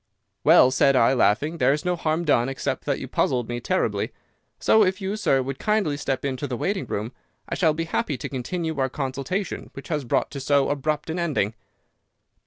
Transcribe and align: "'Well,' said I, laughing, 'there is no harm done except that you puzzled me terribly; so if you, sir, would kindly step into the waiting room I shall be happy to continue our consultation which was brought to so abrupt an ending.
"'Well,' 0.43 0.71
said 0.71 0.95
I, 0.95 1.13
laughing, 1.13 1.59
'there 1.59 1.73
is 1.73 1.85
no 1.85 1.95
harm 1.95 2.25
done 2.25 2.49
except 2.49 2.85
that 2.85 2.99
you 2.99 3.07
puzzled 3.07 3.47
me 3.47 3.59
terribly; 3.59 4.11
so 4.59 4.83
if 4.83 4.99
you, 4.99 5.15
sir, 5.15 5.43
would 5.43 5.59
kindly 5.59 5.95
step 5.95 6.25
into 6.25 6.47
the 6.47 6.57
waiting 6.57 6.87
room 6.87 7.11
I 7.47 7.53
shall 7.53 7.75
be 7.75 7.83
happy 7.83 8.17
to 8.17 8.27
continue 8.27 8.79
our 8.79 8.89
consultation 8.89 9.69
which 9.73 9.91
was 9.91 10.03
brought 10.03 10.31
to 10.31 10.39
so 10.39 10.69
abrupt 10.71 11.11
an 11.11 11.19
ending. 11.19 11.53